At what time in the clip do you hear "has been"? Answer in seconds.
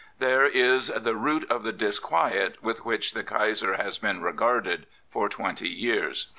3.77-4.23